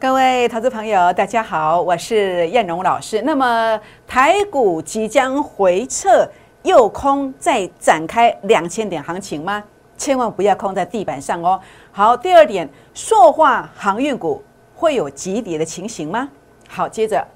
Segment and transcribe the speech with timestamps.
[0.00, 3.20] 各位投资朋友，大家好，我是燕荣老师。
[3.22, 6.24] 那么台股即将回撤，
[6.62, 9.60] 又空再展开两千点行情吗？
[9.96, 11.60] 千万不要空在地板上哦。
[11.90, 14.40] 好，第二点，塑化航运股
[14.72, 16.28] 会有急跌的情形吗？
[16.68, 17.26] 好，接着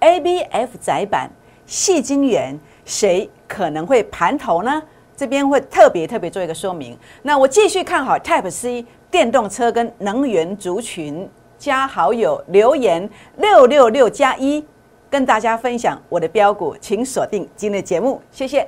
[0.00, 1.30] A B F 窄板、
[1.64, 4.82] 细晶圆，谁可能会盘头呢？
[5.16, 6.94] 这边会特别特别做一个说明。
[7.22, 11.26] 那我继续看好 Type C 电动车跟能源族群。
[11.60, 14.64] 加好友留言六六六加一，
[15.10, 18.66] 跟大家分享我的标股，请锁定今天的节目，谢谢。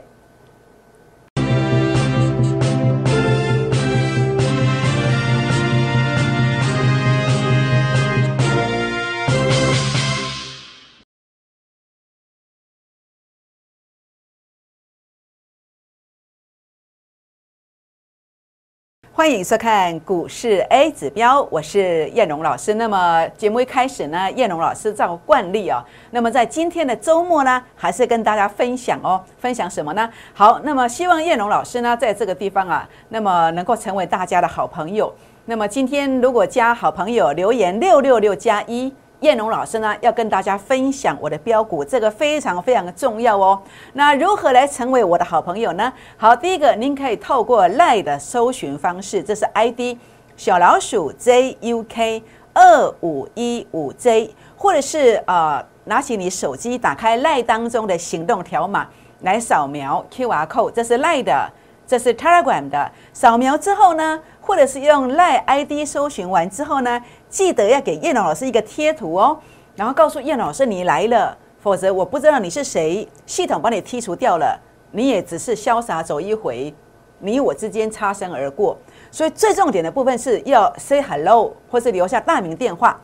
[19.15, 22.73] 欢迎收看股市 A 指标，我是燕荣老师。
[22.75, 30.09] 那么节目一开始呢，燕荣老师照惯例哦，那么在今天的周末呢，还是跟大家分享哦，分享什么呢？
[30.33, 35.13] 好，那么希望燕荣老师呢，在这个地方啊，那么能够成为大家的好朋友。
[35.45, 38.91] 那么今天如果加好朋友留言六六六加一。
[39.23, 43.61] 燕龙老师呢，要跟大家分享我的标股，这个非常非常的重要哦。
[43.93, 45.93] 那如何来成为我的好朋友呢？
[46.17, 49.97] 好，第一个，您可以透过赖的搜寻方式，这是 ID
[50.37, 58.89] 小老鼠 JUK 二五一五 J，或者是呃，拿起你手机，打开赖当中的行动条码
[59.21, 61.49] 来扫描 QR code，这是赖的，
[61.87, 62.91] 这是 Telegram 的。
[63.13, 67.01] 扫描之后呢，或者是用赖 ID 搜寻完之后呢？
[67.33, 69.39] 记得要给叶老师一个贴图哦，
[69.75, 74.61] 然后告诉叶老师你来了，否则我不知道你是谁，系统把你剔除掉了，
[74.91, 76.73] 你也只是潇洒走一回，
[77.21, 78.77] 你我之间擦身而过。
[79.11, 83.01] 所以最重点的部分是要 say hello，或是留下大名电话，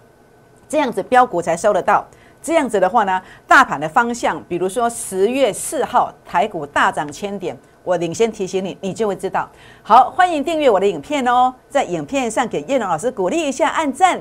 [0.69, 2.07] 这样子标股才收得到。
[2.43, 9.49] 这样子的话呢，大盘的方向，比如说十月四号台股大涨千点，我领先提醒你，你就会知道。
[9.83, 14.21] 好，欢迎订阅我的影片哦，在影片上给叶龙老师鼓励一下，按赞、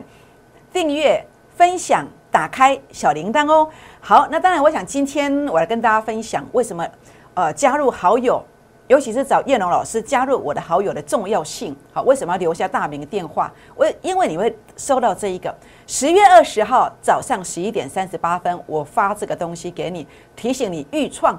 [0.72, 1.24] 订阅、
[1.56, 3.70] 分享、打开小铃铛哦。
[4.00, 6.88] 好，那当然，我想今天我来跟大家分享为什么
[7.34, 8.44] 呃加入好友。
[8.88, 13.52] 尤其是找叶龙老师加入我的好友的重要性，好，为什么要留下大名电话？
[13.76, 15.54] 为因为你会收到这一个
[15.86, 21.38] 十月二十号早上十一点三十八分，我发这个东西给你，提醒你预创，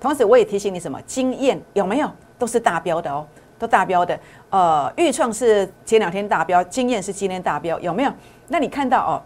[0.00, 2.10] 同时我也提醒你什么经验有没有？
[2.38, 3.26] 都是大标的哦，
[3.58, 4.18] 都大标的。
[4.50, 8.12] 呃，预创是前两天大标，经验是今天大标，有没有？
[8.48, 9.22] 那你看到哦，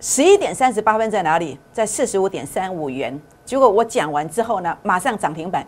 [0.00, 1.58] 十一点三十八分在哪里？
[1.72, 3.18] 在四十五点三五元。
[3.44, 5.66] 结果我讲完之后呢，马上涨停板。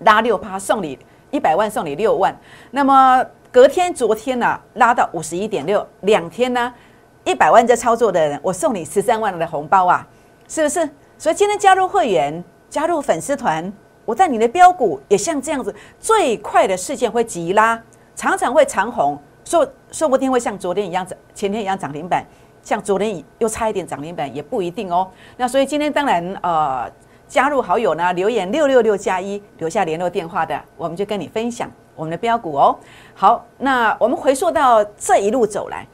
[0.00, 0.98] 拉六趴送你
[1.30, 2.36] 一百万，送你六万。
[2.72, 6.74] 那么隔天昨天呢，拉到五十一点六，两天呢，
[7.22, 10.04] 一百万在操作的人，我送你十三万的红包啊，
[10.48, 10.88] 是不是？
[11.16, 13.70] 所以今天加入会员，加入粉丝团，
[14.06, 17.78] 我在你的标股也像这样子，最快的事件会急拉，
[18.16, 22.24] 常常会长红，说说不定会像昨天一样，前天一样涨停板，
[22.62, 25.06] 像昨天又差一点涨停板也不一定哦。
[25.36, 26.90] 那所以今天当然呃。
[27.28, 32.76] 加入好友呢，留言六六六加一，留下联络电话的，我们就跟你分享我们的标股哦。
[33.14, 35.86] 好，那我们回溯到这一路走来，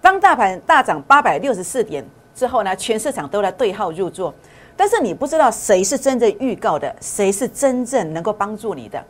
[0.00, 2.02] 当大盘大涨八百六十四点。
[2.34, 4.32] 之后呢，全市场都在对号入座，
[4.76, 9.02] 但是你不知道谁是真正预告的，谁是真正能够帮助你的。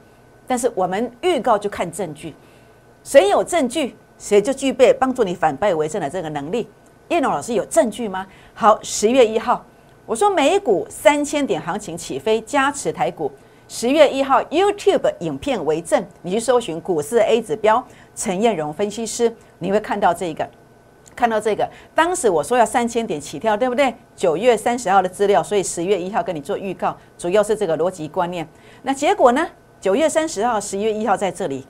[0.47, 2.33] 但是我们预告就看证据，
[3.03, 6.69] 谁有证据，谁就具备帮助你反败为胜的这个能力。
[7.09, 8.27] 叶龙老师有证据吗？
[8.55, 9.65] 好，十月一号。
[10.07, 13.31] 我说美股三千点行情起飞，加持台股。
[13.69, 17.85] 十月一号 YouTube 影片为证，你去搜寻股市 A 指标，
[18.15, 20.49] 陈彦荣分析师，你会看到这个，
[21.17, 21.69] 看到这个。
[21.95, 23.93] 当时我说要三千点起跳，对不对？
[24.15, 28.47] 九月三十号的资料，所以十月一号跟你做预告，主要是这个逻辑观念。
[28.83, 29.49] 那结果呢？
[29.81, 31.65] 九月三十号、十一月一号在这里，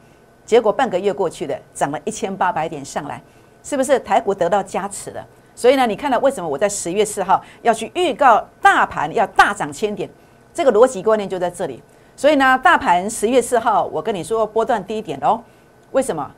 [0.44, 3.20] 结果半个月过去的，涨了一千八百点上来，
[3.62, 5.26] 是不是台股得到加持了？
[5.54, 10.08] 所以呢，你看到为什么我在十月四号要去预告大盘要大涨千点？
[10.54, 11.82] 这个逻辑观念就在这里。
[12.14, 15.42] 所以呢，大盘十月四号我跟你说波段低点哦。
[15.90, 16.30] 为什么？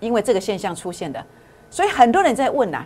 [0.00, 1.24] 因为这个现象出现的。
[1.70, 2.84] 所以很多人在问呐，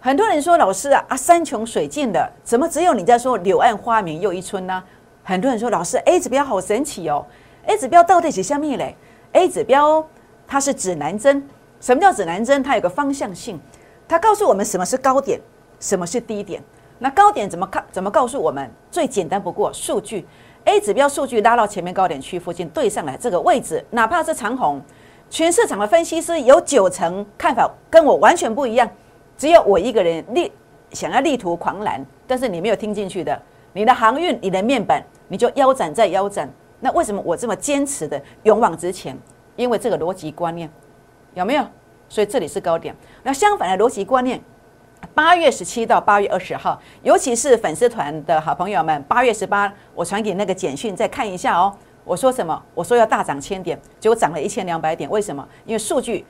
[0.00, 4.82] 很多人说老师啊啊山穷水尽的，怎么只有你在说柳暗花明又一村呢？
[5.22, 7.24] 很多人说老师 A 指标好神奇哦
[7.66, 8.96] ，A 指标到底是什么嘞
[9.32, 10.04] ？A 指标
[10.46, 11.46] 它是指南针。
[11.80, 12.62] 什么叫指南针？
[12.62, 13.60] 它有个方向性。
[14.08, 15.40] 它告诉我们什么是高点，
[15.78, 16.62] 什么是低点。
[16.98, 17.84] 那高点怎么看？
[17.90, 18.70] 怎么告诉我们？
[18.90, 20.26] 最简单不过，数据
[20.64, 24.80] A 指标数据拉到前面高点区附近对上来这个位置，哪怕是长虹，
[25.32, 28.86] 全市场的分析师有九成看法跟我完全不一样，
[29.38, 30.52] 只有我一个人力
[30.90, 33.40] 想要力图狂澜，但是你没有听进去的，
[33.72, 36.46] 你的航运、你的面板，你就腰斩再腰斩。
[36.80, 39.18] 那为什么我这么坚持的勇往直前？
[39.56, 40.68] 因为这个逻辑观念
[41.32, 41.64] 有没有？
[42.10, 42.94] 所以这里是高点。
[43.22, 44.38] 那相反的逻辑观念，
[45.14, 51.74] 八月十七到八月二十号，尤其是粉丝团的好朋友们，八月十八我传给那个简讯，再看一下哦。
[52.04, 52.62] 我说什么？
[52.74, 55.08] 我说要大涨千点，结果涨了一千两百点。
[55.08, 55.46] 为什么？
[55.64, 56.24] 因为数据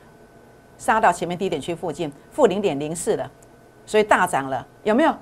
[0.77, 3.31] 杀到前面低点区附近，负零点零四了，
[3.87, 4.67] 所以大涨了。
[4.85, 5.15] 有没有？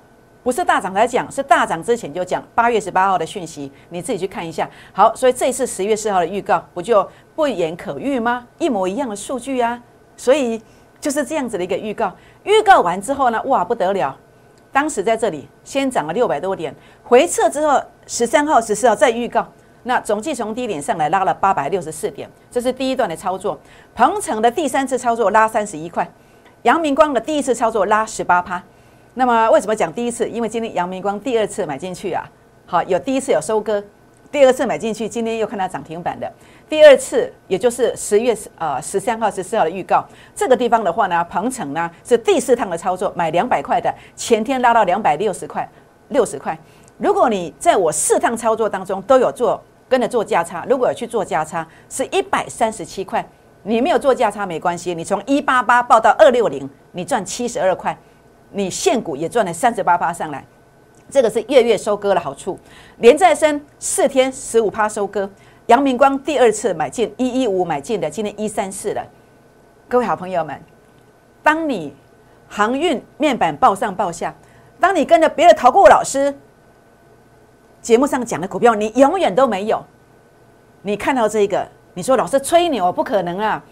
[0.42, 2.42] 不是大涨才讲，是大涨之前就讲。
[2.54, 4.68] 八月十八号的讯息，你自己去看一下。
[4.92, 8.46] 好，所以这次十月四号的预告，不就不言可喻吗？
[8.58, 9.80] 一模一样的数据啊，
[10.16, 10.60] 所以
[10.98, 12.10] 就是这样子的一个预告。
[12.44, 14.16] 预告完之后呢，哇，不得了！
[14.72, 16.74] 当时在这里先涨了六百多点，
[17.04, 19.46] 回撤之后，十三号、十四号再预告。
[19.82, 23.58] 那总计从低点上来拉了八百六十四点，这是第一段的操作。
[23.94, 26.06] 鹏程的第三次操作拉三十一块，
[26.62, 28.62] 阳明光的第一次操作拉十八趴。
[29.14, 30.28] 那么为什么讲第一次？
[30.28, 32.30] 因为今天阳明光第二次买进去啊，
[32.66, 33.82] 好，有第一次有收割，
[34.30, 36.30] 第二次买进去，今天又看到涨停板的。
[36.68, 40.04] 第二次也就是十月十呃十三号、十四号的预告，
[40.34, 45.66] 这个地方的话呢，鹏程呢是第四趟的操作，买两百块的，前天拉到两百六十块，
[46.08, 46.56] 六十块。
[46.98, 49.58] 如果你在我四趟操作当中都有做。
[49.90, 53.28] 跟着做价差，如果有去做价差，是一百三十七块。
[53.64, 57.98] 你没有做价差没关系，你从一八八报到二六零，你赚七十二块，
[58.52, 60.46] 你现股也赚了三十八趴上来。
[61.10, 62.56] 这个是月月收割的好处。
[62.98, 65.28] 连再生四天十五趴收割，
[65.66, 69.04] 阳明光第二次买进一一五买进的，今天一三四了。
[69.88, 70.58] 各位好朋友们，
[71.42, 71.92] 当你
[72.48, 74.32] 航运面板报上报下，
[74.78, 76.32] 当你跟着别的投顾老师。
[77.82, 79.82] 节目上讲的股票，你永远都没有。
[80.82, 83.62] 你看到这个，你说老师吹牛，不可能啊！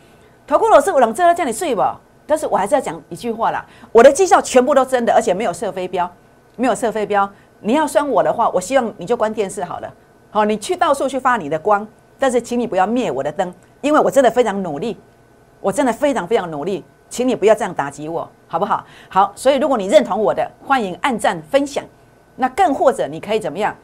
[0.46, 1.82] 投顾老师我能知道叫你睡不？
[2.26, 6.10] 但是我还是要讲一句话啦，我的绩效全部都真的，而且没有射飞镖，
[6.56, 7.28] 没有射飞镖。
[7.60, 9.92] 你要酸我的话，我希望你就关电视好了。
[10.30, 11.86] 好，你去到处去发你的光，
[12.18, 14.96] 但是请你不要灭我的灯，因为我真的非常努力，
[15.60, 18.84] 我真的非常非常努力，请你不要这样打击我，好不好？
[19.08, 21.84] 好，所以如果你认同我的，欢迎按赞分享。
[22.36, 23.74] 那更或者你可以怎么样？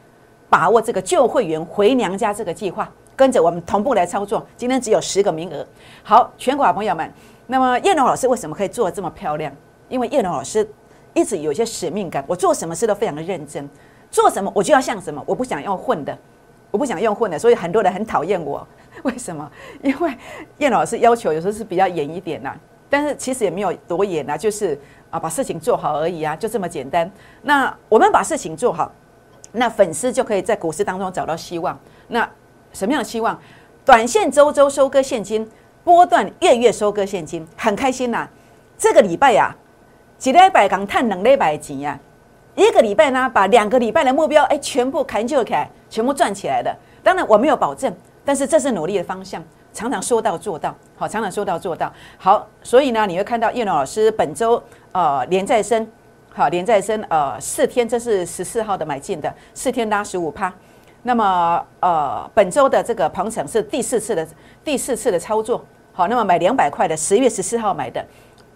[0.49, 4.45] 把握这个旧会员回娘家这个计划，跟着我们同步来操作。
[4.55, 5.65] 今天只有十个名额。
[6.03, 7.11] 好，全国好朋友们，
[7.47, 9.51] 那么叶龙老师为什么可以做的这么漂亮？
[9.89, 10.67] 因为叶龙老师
[11.13, 13.69] 一直有一些使命感，我做什么事都非常的认真，
[14.09, 16.17] 做什么我就要像什么，我不想用混的，
[16.71, 18.65] 我不想用混的，所以很多人很讨厌我。
[19.03, 19.51] 为什么？
[19.81, 20.13] 因为
[20.57, 22.55] 叶老师要求有时候是比较严一点呐，
[22.89, 27.09] 但是其实也没有多严呐，就是啊把事情做好而已啊，就这么简单。
[27.41, 28.91] 那我们把事情做好。
[29.55, 31.77] 那粉丝就可以在股市当中找到希望。
[32.07, 32.29] 那
[32.73, 33.39] 什么样的希望？
[33.85, 35.47] 短线周周收割现金，
[35.83, 38.27] 波段月月收割现金，很开心呐。
[38.77, 39.55] 这个礼拜呀，
[40.17, 41.99] 几礼拜刚探两礼拜钱呀，
[42.55, 46.75] 一个礼拜呢，把两个礼拜的目标哎全部砍就砍，全部赚起来的。
[47.03, 50.73] 当然我没有保证，但是这是努力的方向，常常说到做到。
[50.97, 51.93] 好，常常说到做到。
[52.17, 54.61] 好，所以呢，你会看到叶龙老师本周
[54.91, 55.87] 呃连再生。
[56.37, 60.53] 好，连再生呃四天，这是十四号的买进的，四天拉十五趴。
[61.03, 64.27] 那么呃本周的这个鹏程是第四次的
[64.61, 65.63] 第四次的操作。
[65.93, 68.05] 好，那么买两百块的，十月十四号买的，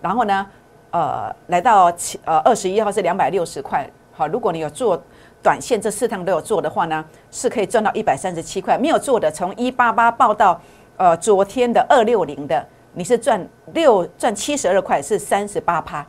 [0.02, 0.46] 然后呢
[0.92, 3.90] 呃来到七呃二十一号是两百六十块。
[4.12, 5.02] 好，如果你有做
[5.42, 8.78] 短线，这四趟都有做的话呢，是可以赚到一百三十七块。
[8.78, 10.60] 没有做的，从一八八报到
[10.98, 16.06] 呃昨天的二六零的，你是赚六赚七十二块，是三十八趴。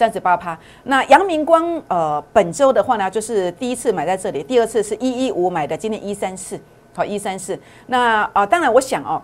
[0.00, 0.58] 三十八趴。
[0.84, 6.58] 那阳明光呃，本周的话呢，就是第一次买在这里，第二次是一一五买的，今天一三四，
[6.94, 7.58] 好一三四。
[7.88, 9.20] 那啊，当然我想哦，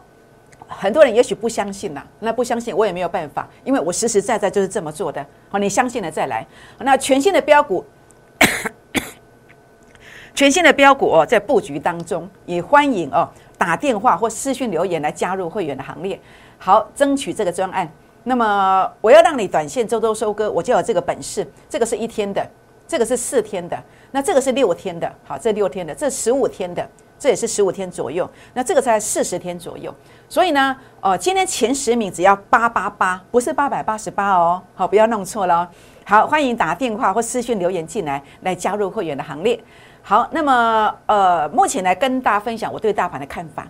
[0.68, 5.24] 很多人也许不相信呐，那不相信我也没有办法，因为我实实在在就是这么做的。
[5.48, 6.46] 好，你相信了再来。
[6.80, 7.82] 那全新的标股，
[10.36, 16.20] 全新的标股哦，在布局当中，也欢迎哦打电话或私讯留言来加入会员的行列，
[16.58, 17.90] 好争取这个专案。
[18.28, 21.46] 那么我要让你短线周周收割，我就有这个本事。
[21.68, 22.44] 这个是一天的，
[22.84, 23.80] 这个是四天的，
[24.10, 25.08] 那这个是六天的。
[25.22, 26.84] 好，这六天的，这十五天的，
[27.20, 28.28] 这也是十五天左右。
[28.52, 29.94] 那这个才四十天左右。
[30.28, 34.60] 所以呢，哦，今天前十名只要八八八，不是八百八十八哦。
[34.74, 35.70] 好，不要弄错了。
[36.04, 39.62] 好，欢迎打电话或私信留言进来，来加入会员的行列。
[40.02, 43.68] 好，那么呃，目前来跟大家分享我对大盘的看法。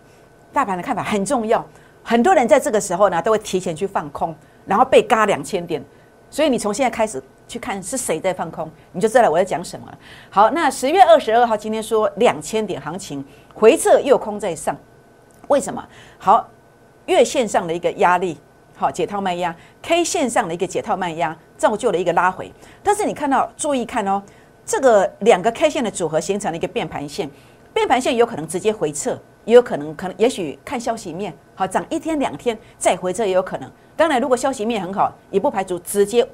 [0.51, 1.63] 大盘的看法很重要。
[2.09, 4.33] 很多人在这个时候呢，都会提前去放空，
[4.65, 5.85] 然后被嘎两千点。
[6.31, 9.93] 所以你从现在开始去看是谁在放空，你就知道我在讲什么。
[10.31, 14.77] 好，那十月二十二号今天说两千点行情回撤又空在上，
[15.49, 15.85] 为什么？
[16.17, 16.49] 好，
[17.07, 18.39] 月线上的一个压力
[18.77, 22.53] 好解套卖压，K 线上的一个解套卖压造就了一个拉回。
[22.85, 24.23] 但是你看到，注意看哦，
[24.65, 27.29] 这个两个 K 线的组合形成了一个变盘线，
[27.75, 33.71] 变盘线有可能直接回撤，也有可能可能也许看消息面，好涨一天两天再回撤也有可能。
[33.97, 36.29] 当然，如果消息面很好，也不排除直接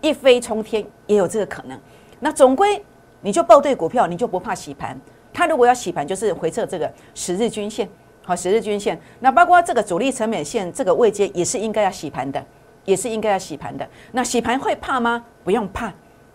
[0.00, 1.76] 一飞冲天，也有这个可能。
[2.20, 2.80] 那总归
[3.22, 4.96] 你就报对股票，你就不怕洗盘。
[5.32, 7.88] 它如果要洗盘，就是回撤这个十日均线，
[8.22, 9.00] 好，十日均线。
[9.18, 12.44] 那包括这个主力成本线这个位阶也是应该要洗盘的，
[12.84, 13.88] 也是应该要洗盘的。
[14.12, 15.24] 那洗盘会怕吗？
[15.42, 15.92] 不用怕，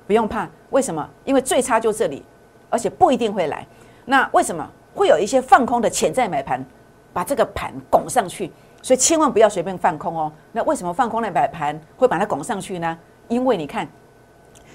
[0.08, 0.50] 不用怕。
[0.72, 1.08] 为什么？
[1.24, 2.24] 因为最差就这里，
[2.70, 3.66] 而且不一定会来。
[4.06, 6.64] 那为什么会有一些放空的潜在买盘，
[7.12, 8.52] 把这个盘拱上去？
[8.82, 10.32] 所以千万不要随便放空哦。
[10.52, 12.98] 那为什么放空的买盘会把它拱上去呢？
[13.30, 13.88] 因为你看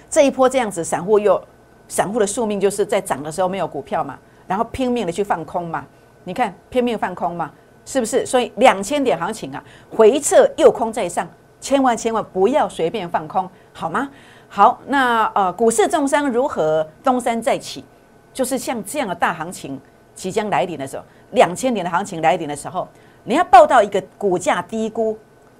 [0.08, 1.38] 这一波这样子，散户又
[1.86, 5.84] 散户的宿命就是在涨的时候没有股票嘛，然后拼命的去放空嘛。
[6.24, 7.50] 你看拼命放空嘛，
[7.84, 8.24] 是不是？
[8.26, 11.28] 所以两千点行情啊，回撤又空在上，
[11.60, 14.10] 千万千万不要随便放空，好吗？
[14.48, 17.84] 好，那呃，股市重伤如何东山再起？
[18.32, 19.80] 就是像这样的大行情
[20.18, 22.86] 即将来临的时候，两千点的行情来临的时候。
[23.24, 25.16] 你要报到一个股价低估，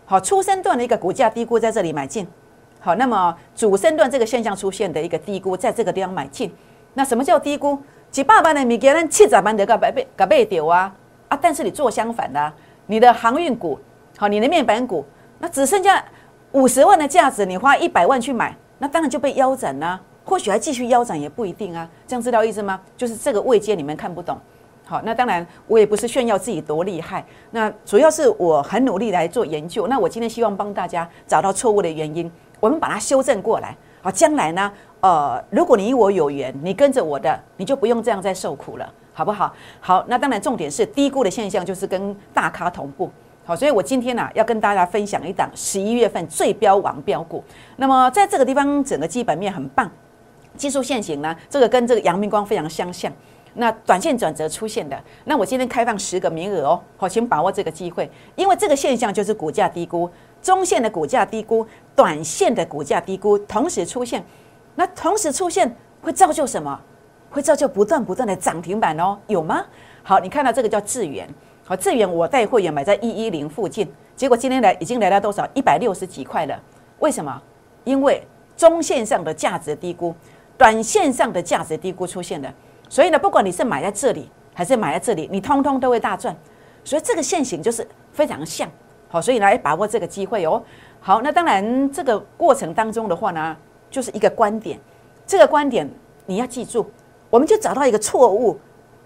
[0.06, 2.26] 好，初升段的一个股价低估在这里买进，
[2.80, 6.50] 好，那么主升段这个现象出现的一个低估，在这个地方买进，
[6.94, 7.78] 那什么叫低估？
[8.10, 10.90] 几百万的米给人七十万的个百倍个倍丢啊
[11.28, 11.38] 啊！
[11.42, 12.52] 但是你做相反的，
[12.86, 13.78] 你的航运股，
[14.16, 15.04] 好，你的面板股，
[15.40, 16.02] 那只剩下
[16.52, 22.78] 五十万的价值，你花一百万去买，那当然就被腰斩了，或许还继续腰斩也不一定啊，这样知道意思吗？
[22.98, 24.38] 就是这个位阶你们看不懂。
[24.84, 29.86] 好，那当然我也不是炫耀自己多厉害，那主要是我很努力来做研究。
[29.86, 32.30] 那我今天希望帮大家找到错误的原因，
[32.60, 33.74] 我们把它修正过来。
[34.02, 34.70] 好，将来呢，
[35.00, 39.52] 呃，如果你我有缘，你跟着我的，你就不用这样再受苦了，好不好？
[39.80, 43.10] 好，那当然重点是低估的现象就是跟大咖同步。
[43.44, 47.42] 好，所以我今天呢要跟大家分享一档十一月份最标王标股。
[47.76, 49.90] 那么在这个地方，整个基本面很棒，
[50.58, 53.10] 技术线型呢，这个跟这个阳明光非常相像。
[53.54, 60.08] 那短线转折出现的，那我今天开放十个名额哦，好，请把握这个机会，因为这个现象就是股价低估，
[60.42, 64.22] 中线的股价低估，短线的股价低估同时出现，
[64.74, 66.78] 那同时出现会造就什么？
[67.30, 69.64] 会造就不断不断的涨停板哦，有吗？
[70.02, 71.28] 好，你看到这个叫智源，
[71.64, 75.48] 好，智源我带会员买在一一零附近，结果今天来已经来到多少？
[75.52, 76.58] 一百六十几块了，
[77.00, 77.42] 为什么？
[77.84, 78.22] 因为
[78.56, 80.14] 中线上的价值低估，
[80.58, 82.52] 短线上的价值低估出现了。
[82.90, 86.36] 所以呢，不管你是买在这里还是买在这里，你通通都会大赚。
[86.84, 88.68] 所以这个现形就是非常像，
[89.08, 90.62] 好，所以来把握这个机会哦。
[91.00, 93.56] 好，那当然这个过程当中的话呢，
[93.90, 94.78] 就是一个观点，
[95.26, 95.88] 这个观点
[96.26, 96.90] 你要记住，
[97.28, 98.58] 我们就找到一个错误，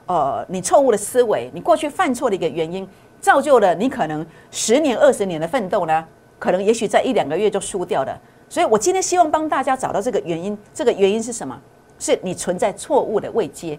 [0.06, 2.88] 呃，你错误的思维，你过去犯错的一个原因，
[3.20, 6.06] 造就了你可能十年、二十年的奋斗呢，
[6.38, 8.18] 可能也许在一两个月就输掉了。
[8.52, 11.58] 所以我今天希望帮大家找到这个原因，这个原因是什么？
[11.98, 13.78] 是你存在错误的位阶。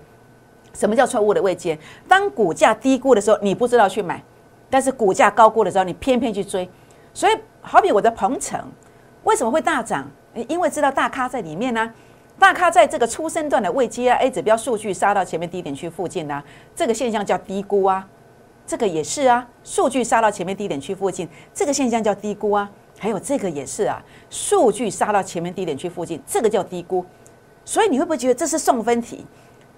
[0.73, 1.77] 什么叫错误的位阶？
[2.07, 4.15] 当股价低估的时候，你不知道去买；
[4.71, 6.67] 但是股价高估的时候，你偏偏去追。
[7.13, 8.59] 所以，好比我的鹏程
[9.25, 10.09] 为什么会大涨？
[10.47, 11.93] 因为知道大咖在里面呢。
[12.39, 16.43] 大咖在这个出生段的位阶啊，A 指标数据杀到前面低点区附近呢，
[16.75, 18.07] 这个现象叫低估啊。
[18.65, 22.67] 这个也是啊，数据杀到前面低点区附近，这个现象叫低估啊。
[23.03, 27.05] 还有这个也是啊，数据杀到前面低点去附近，这个叫低估。
[27.65, 29.25] 所以你会不会觉得这是送分题？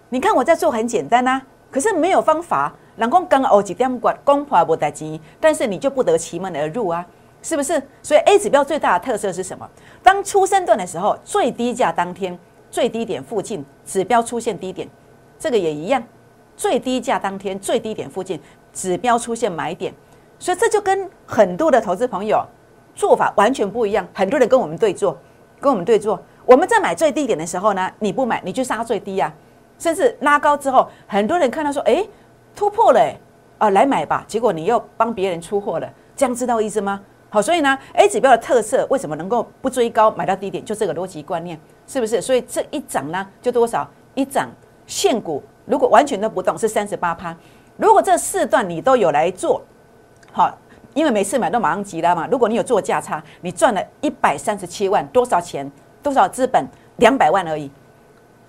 [0.09, 1.41] 你看我在做很简单呐，
[1.71, 2.71] 可是没有方法。
[2.97, 7.03] 人工刚熬几点管，公华不带金，但是你就不得其门而入啊，
[7.41, 7.81] 是不是？
[8.03, 9.67] 所以 A 指标最大的特色是什么？
[10.03, 12.37] 当出生段的时候，最低价当天
[12.69, 14.87] 最低点附近指标出现低点，
[15.39, 16.03] 这个也一样，
[16.55, 18.39] 最低价当天最低点附近
[18.71, 19.91] 指标出现买点，
[20.37, 22.45] 所以这就跟很多的投资朋友
[22.95, 24.07] 做法完全不一样。
[24.13, 25.17] 很多人跟我们对做，
[25.59, 26.19] 跟我们对做。
[26.45, 29.31] 我们在买最低点的时候呢，你不买，你就杀最低呀，
[29.77, 32.05] 甚至拉高之后，很多人看到说，哎，
[32.55, 32.99] 突破了，
[33.57, 37.01] 啊，来买吧，结果你又帮别人出货了，这样知道意思吗？
[37.29, 42.21] 好，所以呢，A 指标的特色为什么能够不追高买到低点，就这个逻辑观念，是不是？
[42.21, 43.85] 所以这一涨呢，就多少？
[44.13, 44.49] 一涨
[44.87, 47.35] 现股如果完全都不动是三十八趴，
[47.75, 49.61] 如果这四段你都有来做，
[50.31, 50.57] 好，
[50.95, 55.69] 因为每次买都马上急了嘛，如果你有做价差，你赚了一百三十七万，多少钱？
[56.01, 56.67] 多少资本？
[56.97, 57.69] 两百万而已，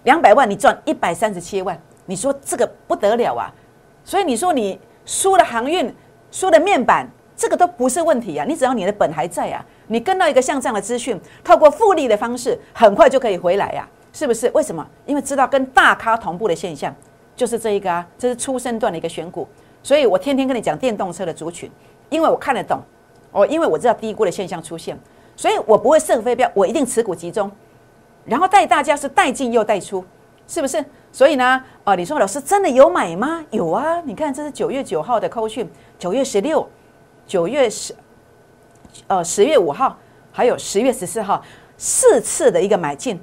[0.04, 3.52] 两百万你赚一百三十七万，你说这个不得了啊！
[4.04, 5.92] 所以你说你输了航运，
[6.30, 8.46] 输了面板，这个都不是问题啊！
[8.48, 14.48] 你只要你的本还在啊，你跟到一个像这样的资讯，透过复利的方式，很快就可以回来呀，是不是？
[14.50, 14.86] 为什么？
[15.04, 16.94] 因为知道跟大咖同步的现象，
[17.34, 19.48] 就是这一个啊，这是出生段的一个选股，
[19.82, 21.68] 所以我天天跟你讲电动车的族群，
[22.08, 22.80] 因为我看得懂。
[23.32, 24.98] 哦，因为我知道低估的现象出现，
[25.36, 27.50] 所以我不会设飞镖，我一定持股集中，
[28.24, 30.02] 然后带大家是带进又带出，
[30.48, 30.82] 是不是？
[31.12, 33.44] 所以呢，呃，你说老师真的有买吗？
[33.50, 36.66] 有啊，你看这是九月九号的扣讯，九月十六，
[37.26, 37.94] 九月十，
[39.06, 39.98] 呃，十月五号，
[40.32, 41.42] 还有十月十四号，
[41.76, 43.20] 四次的一个买进，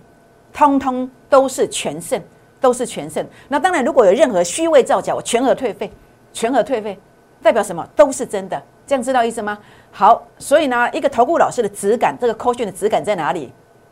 [0.54, 2.22] 通通都是全胜，
[2.62, 3.25] 都是全胜。
[3.48, 5.92] 那当然，如果有任何虚伪造假，我全额退费，
[6.32, 7.00] 全额退费，
[7.42, 7.88] 代表什么？
[7.96, 8.62] 都是真的。
[8.86, 9.58] 这样知道意思吗？
[9.92, 13.52] 好，所以呢，一个投顾老师的质感，这个扣讯的质感在哪里？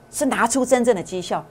[0.10, 1.46] 是拿出真正的绩效，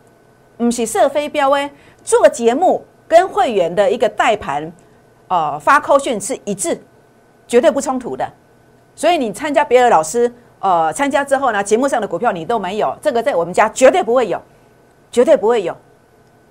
[0.58, 1.70] 不是射飞镖哎。
[2.04, 4.70] 做节目跟会员的一个带盘，
[5.28, 6.78] 呃，发扣讯是一致，
[7.46, 8.30] 绝对不冲突的。
[8.94, 14.40] 所以你参加别的老师，呃，参加之后呢，节目上的股票你都没有，这个在我们家绝对不会有，
[15.10, 15.74] 绝对不会有，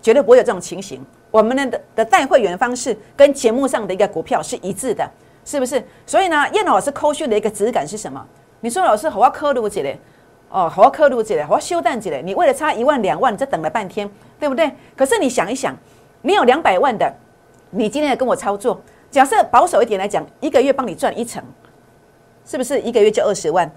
[0.01, 1.05] 绝对不会有这种情形。
[1.29, 5.07] 我们的的带会员方式跟节目上的一个股票是一致的。
[5.45, 5.83] 是不是？
[6.05, 8.25] 所以呢，燕老师扣讯的一个质感是什么？
[8.61, 9.97] 你说老师好要刻录起来，
[10.49, 12.21] 哦，好要刻录起来，好要修蛋起来。
[12.21, 14.69] 你为了差一万两万，你等了半天，对不对？
[14.95, 15.75] 可是你想一想，
[16.21, 17.13] 你有两百万的，
[17.69, 21.43] 你今天跟我操作，假设保守一点来讲，一个月帮你赚一成，
[22.45, 23.71] 是不是一个月就二十万？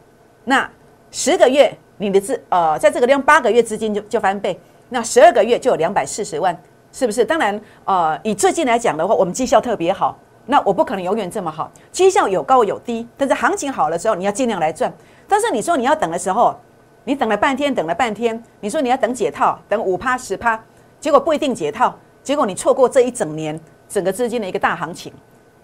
[0.45, 0.69] 那
[1.11, 7.25] 十个月你的资呃，在这个地方八个月资金就就翻倍，那十二个月就有两百四十万，是不是？
[7.25, 10.19] 当然，呃，以最近来讲的话，我们绩效特别好。
[10.47, 14.93] 那我不可能永远这么好，绩效有高有低，但是行情好的时候，你要尽量来赚。
[15.29, 16.55] 但是你说你要等的时候，
[17.05, 20.61] 你等了半天，等了半天，你说你要等解套，等五趴十趴，
[21.01, 23.59] 结果不一定解套，结果你错过这一整年
[23.89, 25.13] 整个资金的一个大行情。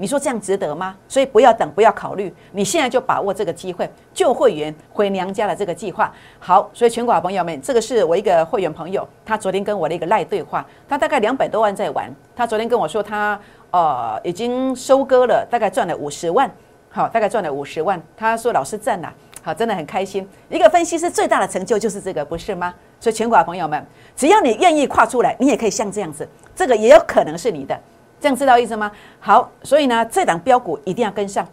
[0.00, 0.96] 你说这样值得吗？
[1.08, 6.12] 所以不要等，不要考虑，你现在就把握这个机会，救会员回娘家的这个计划。
[6.38, 13.38] 好，所以全国朋友们，这个是我一个会员朋友，他昨天跟我的一个赖对话，他大概两百多万在玩，他昨天跟我说他
[13.72, 16.48] 呃已经收割了，大概赚了五十万，
[16.90, 18.00] 好，大概赚了五十万。
[18.16, 19.12] 他说老师赞呐，
[19.42, 20.24] 好，真的很开心。
[20.48, 22.72] 一个分析师最大的成就就是这个，不是吗？
[23.00, 27.76] 所以全国朋友们，只要你愿意跨出来，你也可以像这样子，这个也有可能是你的。
[28.20, 28.90] 这样知道意思吗？
[29.20, 31.46] 好，所以呢，这档标股一定要跟上，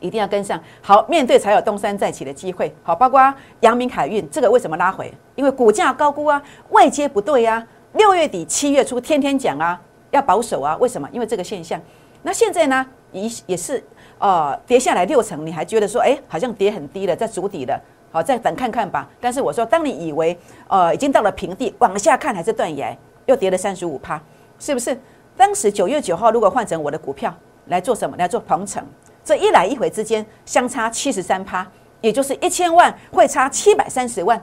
[0.00, 0.60] 一定要跟上。
[0.82, 2.74] 好，面对才有东山再起的机会。
[2.82, 5.12] 好，包括阳明海运，这个为什么拉回？
[5.34, 7.66] 因为股价高估啊，外接不对呀。
[7.94, 10.76] 六月底七月初天天讲啊，要保守啊。
[10.78, 11.08] 为什么？
[11.12, 11.80] 因为这个现象。
[12.22, 13.82] 那现在呢，也也是
[14.18, 17.80] 呃跌下来六成，你还觉得说，哎，好像跌很低了，在筑底了。
[18.10, 19.08] 好，再等看看吧。
[19.20, 20.36] 但是我说，当你以为
[20.68, 24.20] 呃已经到了平地，往下看还是断崖，又跌了三十五趴，
[24.58, 24.96] 是不是？
[25.36, 27.34] 当时九月九号，如果换成我的股票
[27.66, 28.16] 来做什么？
[28.16, 28.84] 来做鹏程，
[29.24, 31.66] 这一来一回之间相差七十三趴，
[32.00, 34.40] 也就是一千万会差七百三十万。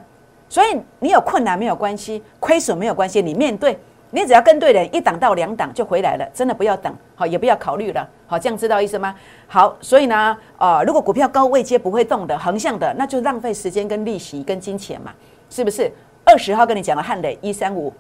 [0.50, 9.16] 所以你有困难没有关系，亏损没有关系，你面对，你只要跟对人，一档到两档就回来了，真的不要等，好也不要考虑了，好这样知道意思吗？
[9.48, 15.14] 好，所以呢，呃，如果股票高位接不会动的横向的，那就浪费时间跟利息跟金钱嘛，
[15.50, 15.90] 是不是？
[16.26, 17.94] 二十号跟你讲了汉磊一三五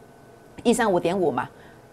[0.63, 1.47] 一三五点五嘛。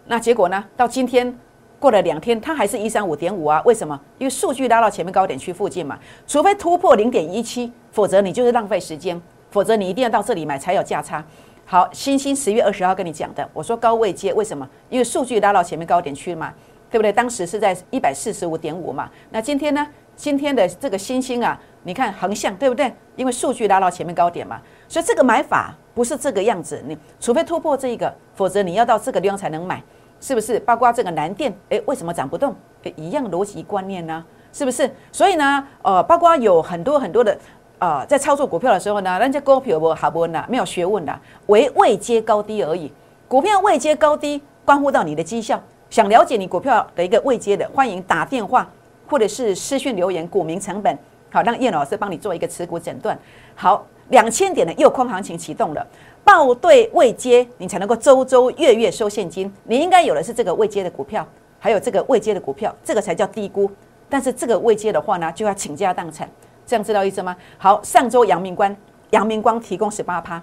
[0.09, 0.65] 那结果呢？
[0.75, 1.31] 到今天
[1.79, 3.61] 过了两天，它还是一三五点五啊？
[3.63, 3.97] 为什么？
[4.17, 5.99] 因为数据拉到前面高点区附近嘛。
[6.25, 9.21] 除非突破零点一七，否则你就是浪费时间。
[9.51, 11.23] 否则你一定要到这里买才有价差。
[11.63, 14.67] 好，星星十月二十号跟你讲的，我说高位接，为什么？
[14.89, 16.51] 因为数据拉到前面高点区嘛，
[16.89, 17.13] 对不对？
[17.13, 19.11] 当时是在一百四十五点五嘛。
[19.29, 19.87] 那今天呢？
[20.15, 22.91] 今天的这个星星啊，你看横向对不对？
[23.15, 26.83] 因为数据拉到前面高点嘛，所以这个买法不是这个样子。
[26.87, 29.81] 你除非突破这个，否则你要到这个地方才能买。
[30.19, 30.59] 是不是？
[30.59, 32.53] 包括这个蓝电，诶，为什么涨不动？
[32.83, 34.23] 诶，一样逻辑观念呢？
[34.51, 34.89] 是不是？
[35.11, 37.37] 所以呢，呃，包括有很多很多的，
[37.77, 42.91] 呃，在操作股票的时候呢，人家股票不好不稳的，没有学问的，唯未接高低而已。
[43.27, 45.61] 股票未接高低，关乎到你的绩效。
[45.89, 48.67] 想了解你股票的一个未接的，欢迎打电话
[49.07, 50.97] 或者是私讯留言，股民成本，
[51.31, 53.17] 好，让叶老师帮你做一个持股诊断。
[53.55, 55.85] 好，两千点的右空行情启动了。
[56.23, 59.51] 报对未接，你才能够周周月月收现金。
[59.63, 61.27] 你应该有的是这个未接的股票，
[61.59, 63.69] 还有这个未接的股票，这个才叫低估。
[64.07, 66.29] 但是这个未接的话呢，就要倾家荡产，
[66.65, 67.35] 这样知道意思吗？
[67.57, 68.75] 好，上周阳明光，
[69.11, 70.41] 阳明光提供十八趴，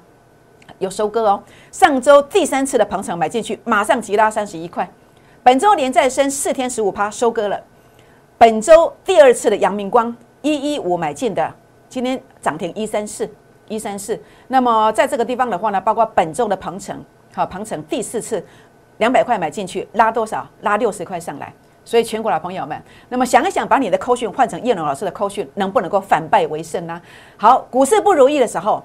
[0.79, 1.43] 有收割哦。
[1.73, 4.89] 上周第三次的鹏程买进去，马上急拉三十一块。
[5.43, 7.61] 本周连再升四天十五趴，收割了。
[8.39, 11.55] 本周第二次的阳明光一一五买进的，
[11.89, 13.29] 今天涨停一三四。
[13.69, 17.03] 一三四，那么在这个地方的话呢，包括本周的鹏程，
[17.35, 18.45] 好，鹏程第四次
[18.99, 20.47] 两百块买进去，拉多少？
[20.63, 21.53] 拉六十块上来。
[21.85, 27.01] 所以全国的朋友们，那么想一想，把你的扣讯换成叶龙老师的扣讯，能不能够反败为胜呢？
[27.37, 28.83] 好，股市不如意的时候，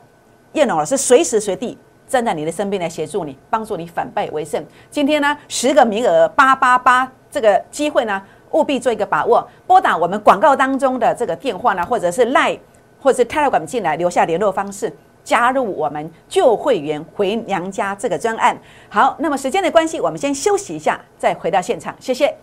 [0.53, 1.75] 叶龙老师随时随地
[2.07, 4.63] 站在你的身边来协助你，帮助你反败为胜。
[4.91, 12.57] 今天呢，十个名额八八八这个机会呢，务必做一个把握，拨打我们广告当中的这个电话呢，或者是赖。
[13.01, 18.55] 或者是 Telegram 进来，留下联络方式，加入我们旧会员回娘家这个专案。
[18.89, 22.35] 好，那么时间的关系，我们先休息一下，再回到现场，谢谢。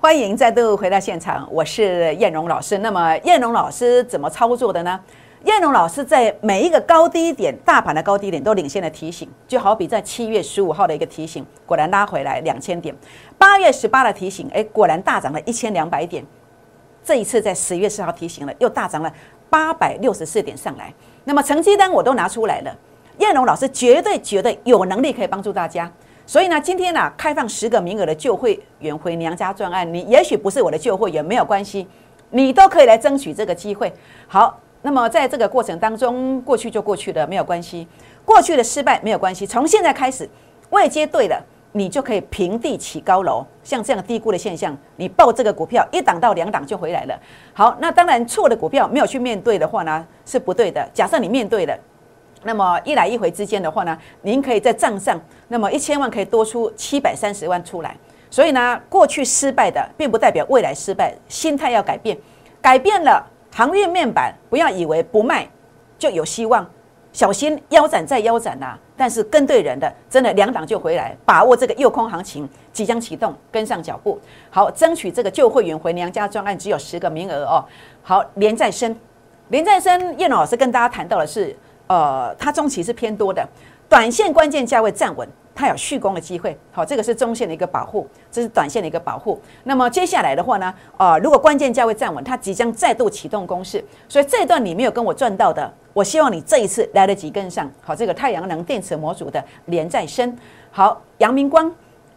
[0.00, 2.76] 欢迎再度回到现场，我是燕荣老师。
[2.78, 5.00] 那么燕荣老师怎么操作的呢？
[5.44, 12.94] 燕龙老师在每一个高低点，大盘的高低点都领先的提醒，就好比在七月十五号的一个提醒，果然拉回来两千点；
[13.36, 16.24] 八月十八的提醒，哎，果然大涨了一千两百点。
[17.02, 19.12] 这一次在十月四号提醒了，又大涨了
[19.50, 20.90] 八百六十四点上来。
[21.24, 22.74] 那么成绩单我都拿出来了，
[23.18, 25.90] 燕龙老师绝对绝对有能力可以帮助大家。
[26.24, 31.86] 所以呢，今天呢，开放十个名额的旧会员回娘家专案，你也许不是我的旧会员，没有关系，
[32.30, 33.92] 你都可以来争取这个机会。
[34.26, 37.88] 好，那么在这个过程当中，过去就过去了，没有关系，
[38.22, 40.28] 过去的失败没有关系，从现在开始，
[40.68, 41.42] 位阶对了，
[41.72, 43.42] 你就可以平地起高楼。
[43.62, 47.18] 像这样低估的现象，你报这个股票一档到两档就回来了。
[47.54, 50.86] 好，那当然错的股票没有去面对的话呢，是不对的。
[50.92, 51.74] 假设你面对了。
[52.42, 55.18] 那么一来一回之间的话呢，您可以在账上，
[55.48, 57.96] 那么一千万可以多出七百三十万出来。
[58.30, 62.18] 所以呢，过去失败的并不代表未来失败，心态要改变，
[62.60, 63.24] 改变了
[63.56, 65.48] 航运面板，不要以为不卖
[65.96, 66.68] 就有希望，
[67.12, 68.76] 小心腰斩再腰斩呐。
[68.96, 77.64] 但是跟对人的，真的两档就回来，把握这个诱空行情即将启动，跟上脚步，好，争取这个旧会员回娘家专案只有十个名额哦。
[78.02, 78.96] 好，连再生，
[79.50, 81.56] 连再生，叶老师跟大家谈到的是。
[81.86, 83.46] 呃，它中期是偏多的，
[83.90, 86.58] 短线关键价位站稳，它有续攻的机会。
[86.72, 89.40] 好，这个是中线的一个保护，这是短线的一个保护。
[89.62, 93.84] 那么接下来的话呢，呃，如果关键价位站稳，它即将再度启动攻势。
[94.08, 97.70] 所以这段你没有跟我赚到的，我希望你这一次来得及跟上。
[97.80, 100.36] 好，这个太阳能电池模组的连再生，
[100.70, 101.72] 好，阳明光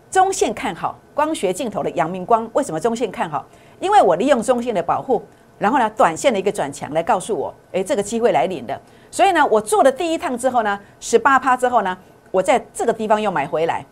[0.09, 3.45] 中线看好，光学镜头的阳明光为什么中线看好？
[3.79, 5.21] 因为我利用中线的保护，
[5.59, 8.79] 然后呢，短线的一个转强来告诉我，诶，这个机会来临的。
[9.11, 11.95] 所以呢，我做了第一趟之后呢，十八趴之后呢，
[12.37, 13.83] 我在这个地方又买回来，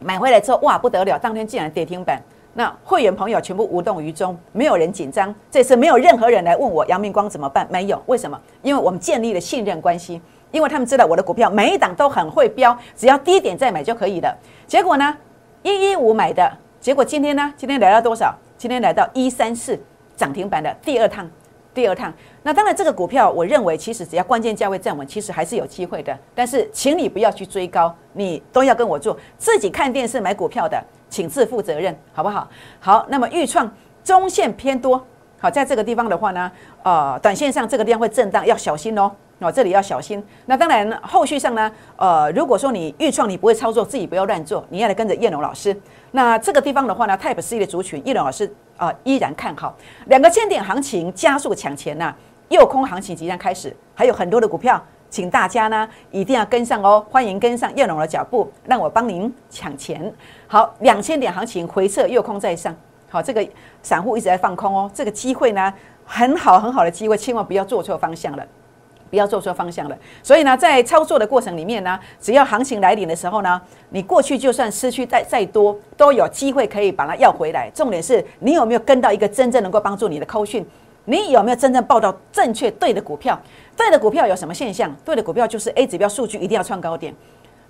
[0.00, 2.20] 买回来之后哇不得了，当天竟然跌停板，
[2.54, 8.36] 那会员朋友全部无动于衷，没有人紧张，这次没有任何人来问我阳明光怎么办，没有，为什么？
[8.62, 10.20] 因为我们建立了信任关系，
[10.50, 14.36] 因为他们知道我的股票每一档都很会标，只要低点再买就可以了。
[14.66, 15.16] 结果呢，
[15.62, 18.34] 一一五买的结果，今天呢，今天来到多少？
[18.58, 19.78] 今天来到一三四
[20.16, 21.30] 涨停板的第二趟。
[21.76, 22.10] 第二趟，
[22.42, 26.18] 那当然这个股票，我认为其实只要关键价位站稳，其实还是有机会的。
[26.34, 29.14] 但是，请你不要去追高，你都要跟我做。
[29.36, 32.48] 自己看电视买股票的，请自负责任，好不好？
[32.80, 33.70] 好，那么预创
[34.02, 35.06] 中线偏多，
[35.38, 36.50] 好，在这个地方的话呢，
[36.82, 39.12] 呃，短线上这个地方会震荡，要小心哦。
[39.38, 40.22] 哦，这里要小心。
[40.46, 45.78] 那当然，后续上呢，呃，如果说你预创你不会操作，自己不要乱做，你要来跟着叶龙老师。
[46.12, 48.52] 那这个地方的话呢，Type C 的族群，叶龙老师。
[48.78, 52.14] 啊，依然看好两个千点行情加速抢钱呐，
[52.50, 60.12] 诱空行情即将开始，还有很多的股票，请大家呢一定要跟上哦，欢迎跟上叶龙的脚步，让我帮您抢钱。
[60.46, 62.76] 好，两千点行情回撤诱空在上，
[63.08, 63.48] 好，这个
[63.82, 65.72] 散户一直在放空哦，这个机会呢
[66.04, 68.46] 很好很好的机会，千万不要做错方向了。
[69.10, 77.70] 不要做错方向了，所以呢，在操作的过程里面呢，只要行情来临的时候呢，你过去就算失去再再多，都有机会可以把它要回来。
[77.74, 80.66] 重点是你有没有跟到一个真正能够帮助你的扣讯？
[81.04, 83.40] 你有没有真正报到正确对的股票？
[83.76, 84.92] 对的股票有什么现象？
[85.04, 87.14] 对的股票就是 A 指标数据一定要创高点，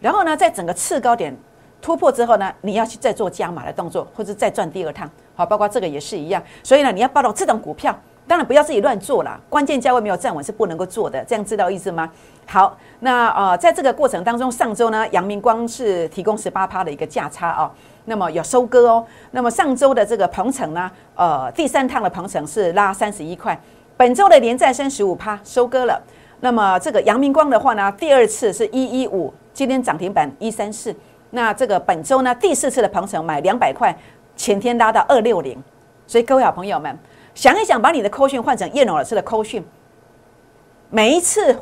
[0.01, 1.37] 然后呢，在整个次高点
[1.80, 5.10] 突破之后呢，你要去再做加码的动作，或者再赚第二趟。
[5.34, 6.42] 好，包括这个也是一样。
[6.62, 7.96] 所以呢，你要报到这种股票。
[8.28, 12.10] 当然不要自己乱做了，关键价位没有站稳是不能够做的，这样知道意思吗？
[12.44, 17.70] 好，那呃，在这个过程当中，上周呢，阳明光是提供十八趴的一个价差哦，
[18.06, 23.56] 那么有收割哦，那么上周的这个鹏程呢，呃，第三趟的鹏程是拉三十一块，
[23.96, 26.02] 本周的连再升十五趴收割了，
[26.40, 30.92] 那么这个阳明光的话呢，第二次是一一五，今天涨停板一三四，
[31.37, 33.94] 那这个本周呢，第四次的鹏程买两百块，
[34.35, 35.62] 前天拉到二六零，
[36.07, 36.99] 所以各位好朋友们。
[37.35, 39.62] 想一想，把你的扣讯换成叶龙老师的扣讯，
[40.88, 41.55] 每一次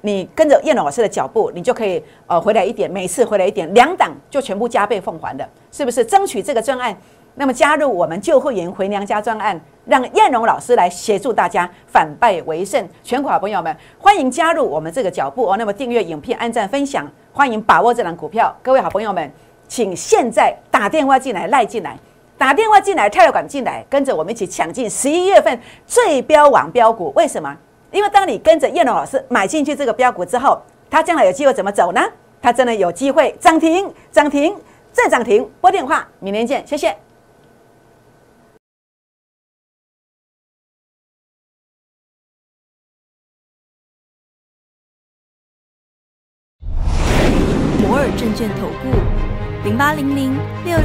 [0.00, 6.04] 你跟着叶龙老师的脚步，你就可以呃回来一点，每次回来一点，两档就全部加倍奉还的，是不是？
[6.04, 6.96] 争取这个专案，
[7.36, 12.84] 那么加入我们旧会员回娘家专案，让燕龙老师来协助大家反败为胜。
[13.04, 15.56] 全国好朋友们，欢迎加入我们这个脚步哦。
[15.56, 18.54] 那么订阅影片、按赞、分享，欢迎把握这档股票。
[18.62, 19.32] 各位好朋友们，
[19.66, 21.96] 请现在打电话进来，赖进来。
[22.36, 27.10] 打电话进来，泰尔管进来，跟着我们一起抢进十一月份最标王标股。
[27.16, 27.56] 为什么？
[27.90, 32.02] 因为当你跟着叶龙老师买进去这个标股之后，它将来有机会怎么走呢？
[32.42, 34.54] 它真的有机会涨停，涨停
[34.92, 35.48] 再涨停。
[35.58, 36.94] 拨电话，明天见，谢谢。